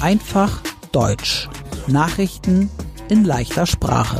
Einfach 0.00 0.62
Deutsch. 0.92 1.46
Nachrichten 1.88 2.70
in 3.10 3.24
leichter 3.24 3.66
Sprache. 3.66 4.18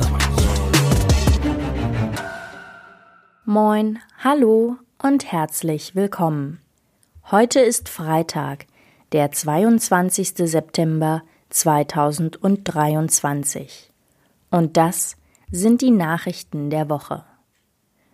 Moin, 3.47 3.99
hallo 4.19 4.77
und 5.03 5.33
herzlich 5.33 5.95
willkommen. 5.95 6.61
Heute 7.31 7.61
ist 7.61 7.89
Freitag, 7.89 8.67
der 9.13 9.33
22. 9.33 10.35
September 10.37 11.23
2023. 11.49 13.91
Und 14.51 14.77
das 14.77 15.17
sind 15.51 15.81
die 15.81 15.93
Nachrichten 15.93 16.69
der 16.69 16.91
Woche. 16.91 17.25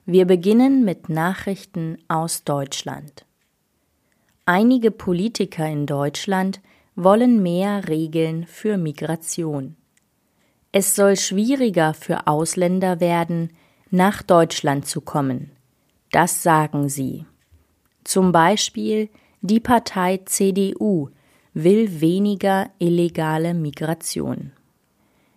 Wir 0.06 0.24
beginnen 0.24 0.84
mit 0.84 1.08
Nachrichten 1.08 1.98
aus 2.06 2.44
Deutschland. 2.44 3.26
Einige 4.46 4.90
Politiker 4.90 5.66
in 5.66 5.86
Deutschland 5.86 6.60
wollen 6.96 7.42
mehr 7.42 7.88
Regeln 7.88 8.46
für 8.46 8.76
Migration. 8.76 9.74
Es 10.70 10.94
soll 10.94 11.16
schwieriger 11.16 11.94
für 11.94 12.26
Ausländer 12.26 13.00
werden, 13.00 13.50
nach 13.90 14.22
Deutschland 14.22 14.86
zu 14.86 15.00
kommen. 15.00 15.50
Das 16.12 16.42
sagen 16.42 16.90
sie. 16.90 17.24
Zum 18.04 18.32
Beispiel 18.32 19.08
die 19.40 19.60
Partei 19.60 20.20
CDU 20.26 21.08
will 21.54 22.02
weniger 22.02 22.68
illegale 22.78 23.54
Migration. 23.54 24.52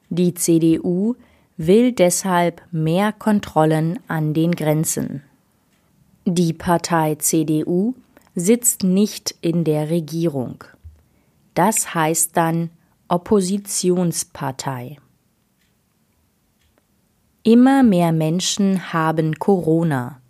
Die 0.09 0.33
CDU 0.33 1.15
will 1.55 1.93
deshalb 1.93 2.61
mehr 2.71 3.13
Kontrollen 3.13 3.99
an 4.09 4.33
den 4.33 4.51
Grenzen. 4.51 5.23
Die 6.25 6.51
Partei 6.51 7.15
CDU 7.15 7.95
sitzt 8.39 8.83
nicht 8.83 9.33
in 9.41 9.63
der 9.63 9.89
Regierung. 9.89 10.63
Das 11.55 11.95
heißt 11.95 12.37
dann 12.37 12.69
Oppositionspartei. 13.07 14.97
Immer 17.41 17.81
mehr 17.81 18.11
Menschen 18.11 18.93
haben 18.93 19.39
Corona. 19.39 20.21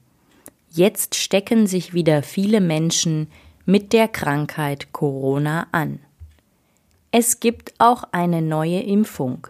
Jetzt 0.69 1.15
stecken 1.15 1.67
sich 1.67 1.93
wieder 1.93 2.23
viele 2.23 2.61
Menschen 2.61 3.27
mit 3.65 3.91
der 3.91 4.07
Krankheit 4.07 4.93
Corona 4.93 5.67
an. 5.73 5.99
Es 7.11 7.41
gibt 7.41 7.73
auch 7.77 8.03
eine 8.13 8.41
neue 8.41 8.79
Impfung. 8.79 9.47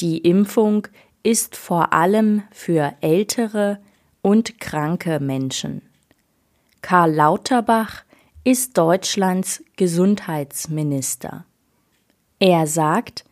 Die 0.00 0.18
Impfung 0.18 0.88
ist 1.22 1.54
vor 1.54 1.92
allem 1.92 2.42
für 2.50 2.94
ältere 3.00 3.78
und 4.22 4.58
kranke 4.58 5.20
Menschen. 5.20 5.82
Karl 6.82 7.12
Lauterbach 7.12 8.02
ist 8.42 8.76
Deutschlands 8.78 9.62
Gesundheitsminister. 9.76 11.44
Er 12.38 12.66
sagt, 12.66 13.24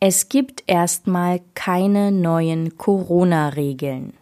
es 0.00 0.28
gibt 0.28 0.64
erstmal 0.66 1.40
keine 1.54 2.10
neuen 2.12 2.76
Corona-Regeln. 2.78 4.14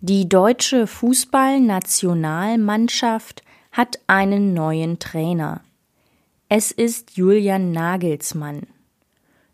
Die 0.00 0.28
deutsche 0.28 0.86
Fußballnationalmannschaft 0.86 3.42
hat 3.70 4.00
einen 4.06 4.54
neuen 4.54 4.98
Trainer. 4.98 5.60
Es 6.48 6.72
ist 6.72 7.16
Julian 7.16 7.70
Nagelsmann. 7.70 8.66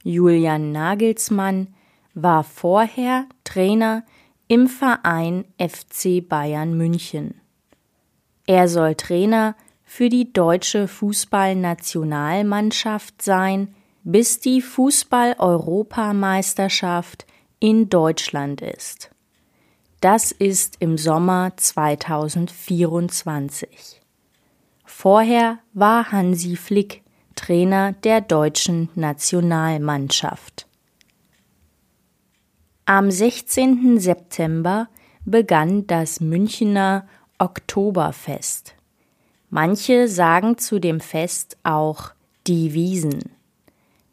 Julian 0.03 0.73
Nagelsmann 0.73 1.75
war 2.15 2.43
vorher 2.45 3.27
Trainer 3.45 4.05
im 4.49 4.69
Verein 4.69 5.45
FC 5.59 6.27
Bayern 6.27 6.75
München. 6.77 7.41
Er 8.47 8.69
soll 8.69 8.95
Trainer 8.95 9.55
für 9.85 10.09
die 10.09 10.33
deutsche 10.33 10.89
Fußballnationalmannschaft 10.89 13.21
sein, 13.23 13.75
bis 14.05 14.39
die 14.39 14.63
Fußball-Europameisterschaft 14.63 17.27
in 17.59 17.89
Deutschland 17.89 18.63
ist. 18.63 19.11
Das 20.01 20.31
ist 20.31 20.77
im 20.79 20.97
Sommer 20.99 21.55
2024. 21.57 24.01
Vorher 24.85 25.59
war 25.73 26.13
Hansi 26.13 26.55
Flick 26.55 27.03
Trainer 27.35 27.91
der 27.93 28.21
deutschen 28.21 28.91
Nationalmannschaft. 28.95 30.66
Am 32.89 33.11
16. 33.11 33.99
September 33.99 34.89
begann 35.25 35.89
das 35.89 36.21
Münchener 36.21 37.09
Oktoberfest. 37.37 38.77
Manche 39.51 40.07
sagen 40.07 40.57
zu 40.57 40.79
dem 40.79 41.01
Fest 41.01 41.57
auch 41.65 42.13
die 42.47 42.75
Wiesen, 42.75 43.33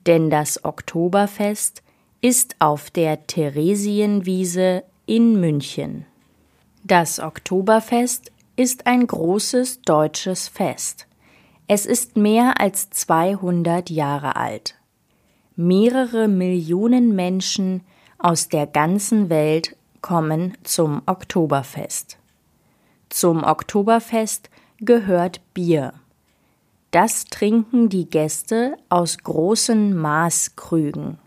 denn 0.07 0.31
das 0.31 0.65
Oktoberfest 0.65 1.83
ist 2.21 2.55
auf 2.57 2.89
der 2.89 3.27
Theresienwiese 3.27 4.83
in 5.05 5.39
München. 5.39 6.07
Das 6.83 7.19
Oktoberfest 7.19 8.31
ist 8.55 8.87
ein 8.87 9.05
großes 9.05 9.83
deutsches 9.83 10.47
Fest. 10.47 11.05
Es 11.67 11.85
ist 11.85 12.17
mehr 12.17 12.59
als 12.59 12.89
200 12.89 13.91
Jahre 13.91 14.35
alt. 14.35 14.79
Mehrere 15.55 16.27
Millionen 16.27 17.15
Menschen 17.15 17.83
aus 18.23 18.47
der 18.47 18.65
ganzen 18.65 19.29
Welt 19.29 19.75
kommen 20.01 20.57
zum 20.63 21.01
Oktoberfest. 21.05 22.17
Zum 23.09 23.43
Oktoberfest 23.43 24.49
gehört 24.79 25.41
Bier. 25.53 25.93
Das 26.91 27.25
trinken 27.25 27.89
die 27.89 28.09
Gäste 28.09 28.77
aus 28.87 29.17
großen 29.17 29.95
Maßkrügen. 29.95 31.19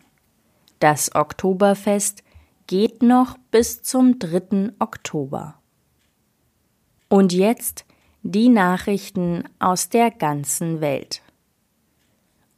Das 0.79 1.15
Oktoberfest 1.15 2.23
geht 2.67 3.03
noch 3.03 3.37
bis 3.51 3.83
zum 3.83 4.19
3. 4.19 4.73
Oktober. 4.79 5.55
Und 7.09 7.33
jetzt 7.33 7.85
die 8.23 8.49
Nachrichten 8.49 9.45
aus 9.59 9.91
der 9.91 10.11
ganzen 10.11 10.81
Welt. 10.81 11.21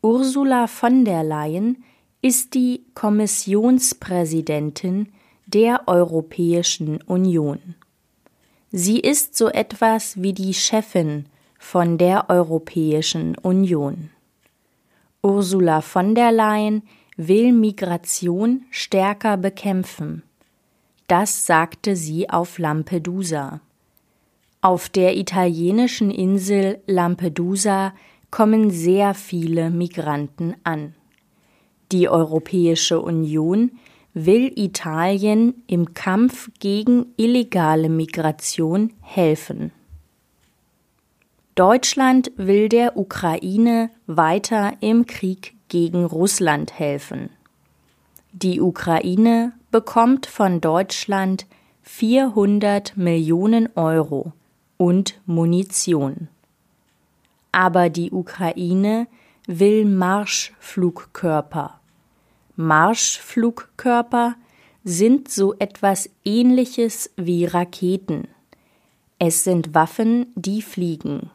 Ursula 0.01 0.69
von 0.69 1.05
der 1.05 1.25
Leyen 1.25 1.83
ist 2.21 2.55
die 2.55 2.85
Kommissionspräsidentin 2.95 5.09
der 5.47 5.87
Europäischen 5.87 7.01
Union. 7.03 7.77
Sie 8.73 8.99
ist 8.99 9.37
so 9.37 9.49
etwas 9.49 10.21
wie 10.21 10.33
die 10.33 10.53
Chefin 10.53 11.27
von 11.59 11.97
der 11.97 12.29
Europäischen 12.29 13.39
Union. 13.39 14.11
Ursula 15.23 15.81
von 15.81 16.15
der 16.15 16.33
Leyen 16.33 16.83
will 17.17 17.53
Migration 17.53 18.65
stärker 18.71 19.37
bekämpfen. 19.37 20.23
Das 21.07 21.47
sagte 21.47 21.97
sie 21.97 22.29
auf 22.29 22.59
Lampedusa. 22.59 23.61
Auf 24.61 24.89
der 24.89 25.17
italienischen 25.17 26.11
Insel 26.11 26.81
Lampedusa 26.87 27.95
kommen 28.31 28.71
sehr 28.71 29.15
viele 29.15 29.71
Migranten 29.71 30.55
an. 30.65 30.95
Die 31.93 32.09
Europäische 32.09 33.01
Union 33.01 33.73
will 34.13 34.53
Italien 34.57 35.63
im 35.67 35.95
Kampf 35.95 36.51
gegen 36.61 37.07
illegale 37.17 37.89
Migration 37.89 38.93
helfen. 39.01 39.73
Deutschland 41.55 42.31
will 42.37 42.69
der 42.69 42.97
Ukraine 42.97 43.91
weiter 44.07 44.75
im 44.81 45.07
Krieg 45.07 45.55
gegen 45.69 46.05
Russland 46.05 46.79
helfen. 46.79 47.31
Die 48.33 48.61
Ukraine 48.61 49.53
bekommt 49.71 50.27
von 50.27 50.61
Deutschland 50.61 51.47
400 51.83 52.97
Millionen 52.97 53.71
Euro 53.75 54.33
und 54.77 55.21
Munition. 55.27 56.29
Aber 57.51 57.89
die 57.89 58.13
Ukraine 58.13 59.09
will 59.47 59.85
Marschflugkörper. 59.85 61.78
Marschflugkörper 62.61 64.35
sind 64.83 65.29
so 65.31 65.55
etwas 65.61 66.11
ähnliches 66.25 67.09
wie 67.15 67.45
Raketen. 67.45 68.27
Es 69.21 69.45
sind 69.45 69.77
Waffen, 69.77 70.33
die 70.35 70.61
fliegen. 70.63 71.31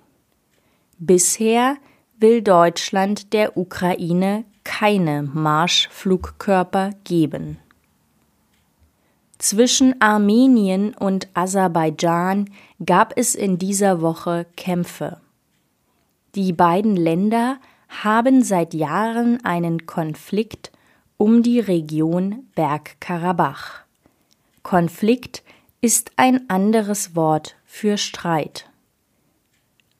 Bisher 0.99 1.77
will 2.17 2.41
Deutschland 2.41 3.31
der 3.31 3.55
Ukraine 3.55 4.43
keine 4.65 5.23
Marschflugkörper 5.23 6.89
geben. 7.05 7.57
Zwischen 9.37 10.01
Armenien 10.01 10.93
und 10.93 11.29
Aserbaidschan 11.35 12.49
gab 12.85 13.13
es 13.15 13.33
in 13.33 13.57
dieser 13.57 14.01
Woche 14.01 14.45
Kämpfe. 14.57 15.21
Die 16.35 16.51
beiden 16.51 16.97
Länder 16.97 17.59
haben 17.87 18.43
seit 18.43 18.73
Jahren 18.73 19.39
einen 19.45 19.85
Konflikt 19.85 20.72
um 21.23 21.41
die 21.41 21.61
Region 21.61 22.49
Bergkarabach. 22.53 23.85
Konflikt 24.61 25.41
ist 25.79 26.11
ein 26.17 26.49
anderes 26.49 27.15
Wort 27.15 27.55
für 27.63 27.97
Streit. 27.97 28.69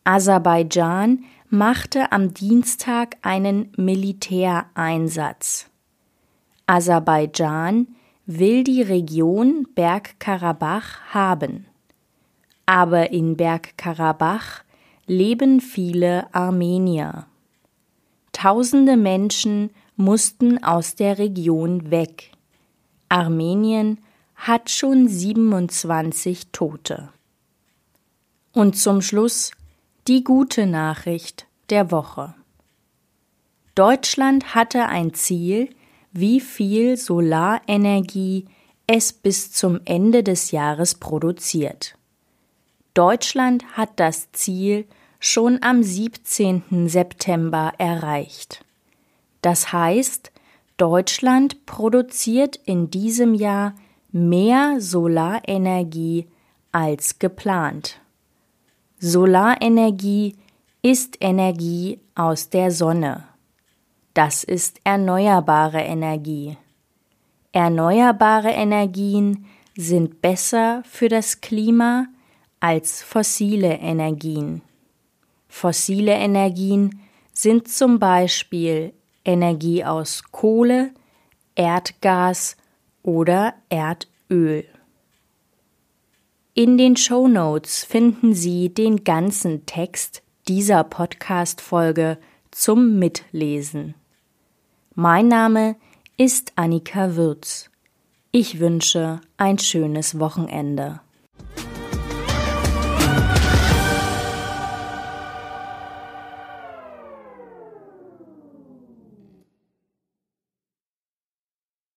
Aserbaidschan 0.03 1.23
machte 1.47 2.11
am 2.11 2.33
Dienstag 2.33 3.15
einen 3.21 3.71
Militäreinsatz. 3.77 5.69
Aserbaidschan 6.67 7.87
will 8.25 8.65
die 8.65 8.81
Region 8.81 9.65
Bergkarabach 9.75 10.99
haben. 11.13 11.67
Aber 12.65 13.11
in 13.11 13.37
Bergkarabach 13.37 14.65
leben 15.07 15.61
viele 15.61 16.27
Armenier. 16.35 17.27
Tausende 18.33 18.97
Menschen 18.97 19.69
mussten 19.95 20.63
aus 20.63 20.95
der 20.95 21.17
Region 21.17 21.91
weg. 21.91 22.31
Armenien 23.09 23.99
hat 24.35 24.69
schon 24.69 25.07
27 25.07 26.51
Tote. 26.51 27.09
Und 28.51 28.77
zum 28.77 29.01
Schluss 29.01 29.51
die 30.07 30.23
gute 30.23 30.65
Nachricht 30.65 31.47
der 31.69 31.91
Woche. 31.91 32.33
Deutschland 33.75 34.53
hatte 34.53 34.87
ein 34.87 35.13
Ziel, 35.13 35.69
wie 36.11 36.39
viel 36.39 36.97
Solarenergie 36.97 38.45
es 38.85 39.13
bis 39.13 39.51
zum 39.51 39.79
Ende 39.85 40.23
des 40.23 40.51
Jahres 40.51 40.95
produziert. 40.95 41.95
Deutschland 42.93 43.65
hat 43.75 43.99
das 43.99 44.31
Ziel 44.31 44.85
schon 45.19 45.63
am 45.63 45.81
17. 45.81 46.87
September 46.87 47.73
erreicht. 47.77 48.63
Das 49.43 49.73
heißt, 49.73 50.31
Deutschland 50.77 51.65
produziert 51.65 52.55
in 52.65 52.89
diesem 52.89 53.35
Jahr 53.35 53.75
mehr 54.11 54.79
Solarenergie 54.79 56.27
als 56.71 57.19
geplant. 57.19 57.99
Solarenergie 58.99 60.37
ist 60.81 61.17
Energie 61.19 61.99
aus 62.15 62.49
der 62.49 62.71
Sonne. 62.71 63.25
Das 64.13 64.45
ist 64.45 64.79
erneuerbare 64.85 65.81
Energie. 65.81 66.55
Erneuerbare 67.51 68.51
Energien 68.51 69.45
sind 69.75 70.21
besser 70.21 70.83
für 70.85 71.09
das 71.09 71.41
Klima 71.41 72.07
als 72.61 73.03
fossile 73.03 73.73
Energien. 73.73 74.61
Fossile 75.49 76.13
Energien 76.13 77.01
sind 77.33 77.67
zum 77.67 77.99
Beispiel 77.99 78.93
Energie 79.25 79.83
aus 79.83 80.23
Kohle, 80.31 80.91
Erdgas 81.55 82.57
oder 83.03 83.53
Erdöl. 83.69 84.65
In 86.53 86.77
den 86.77 86.95
Show 86.97 87.27
Notes 87.27 87.83
finden 87.83 88.33
Sie 88.35 88.73
den 88.73 89.03
ganzen 89.03 89.65
Text 89.65 90.21
dieser 90.47 90.83
Podcast-Folge 90.83 92.17
zum 92.51 92.99
Mitlesen. 92.99 93.95
Mein 94.93 95.27
Name 95.27 95.75
ist 96.17 96.53
Annika 96.55 97.15
Würz. 97.15 97.69
Ich 98.31 98.59
wünsche 98.59 99.21
ein 99.37 99.57
schönes 99.57 100.19
Wochenende. 100.19 101.01